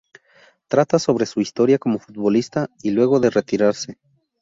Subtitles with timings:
[0.67, 3.99] Trata sobre su historia como futbolista y luego de retirarse.